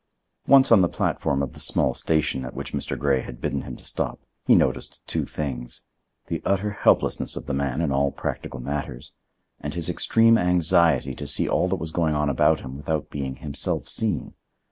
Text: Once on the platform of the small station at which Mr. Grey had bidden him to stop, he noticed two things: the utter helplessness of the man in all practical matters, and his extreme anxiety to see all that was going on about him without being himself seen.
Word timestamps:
Once 0.47 0.71
on 0.71 0.81
the 0.81 0.89
platform 0.89 1.43
of 1.43 1.53
the 1.53 1.59
small 1.59 1.93
station 1.93 2.43
at 2.43 2.55
which 2.55 2.73
Mr. 2.73 2.97
Grey 2.97 3.21
had 3.21 3.39
bidden 3.39 3.61
him 3.61 3.75
to 3.75 3.85
stop, 3.85 4.19
he 4.47 4.55
noticed 4.55 5.05
two 5.05 5.25
things: 5.25 5.83
the 6.25 6.41
utter 6.43 6.71
helplessness 6.71 7.35
of 7.35 7.45
the 7.45 7.53
man 7.53 7.81
in 7.81 7.91
all 7.91 8.09
practical 8.09 8.59
matters, 8.59 9.13
and 9.59 9.75
his 9.75 9.91
extreme 9.91 10.39
anxiety 10.39 11.13
to 11.13 11.27
see 11.27 11.47
all 11.47 11.67
that 11.67 11.75
was 11.75 11.91
going 11.91 12.15
on 12.15 12.29
about 12.29 12.61
him 12.61 12.75
without 12.75 13.11
being 13.11 13.35
himself 13.35 13.87
seen. 13.87 14.33